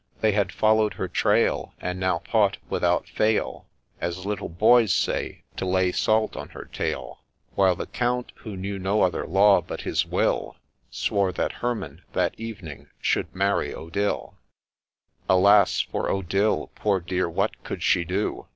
[0.21, 3.67] They had follow'd her trail, And now thought without fail,
[3.99, 8.79] As little boys say, to' lay salt on her tail;* While the Count, who knew
[8.79, 10.55] no other law but his will,
[10.89, 14.33] Swore that Herman that evening should marry Odille.
[15.29, 16.71] Alas, for Odille!
[16.73, 17.29] poor dear!
[17.29, 18.47] what could she do